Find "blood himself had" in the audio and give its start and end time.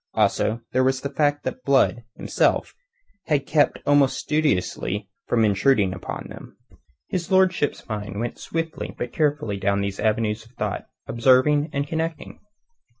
1.63-3.45